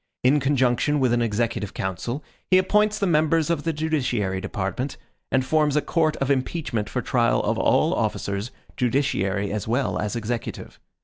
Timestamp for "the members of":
2.97-3.61